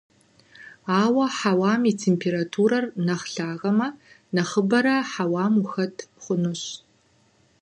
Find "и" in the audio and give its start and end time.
1.91-1.93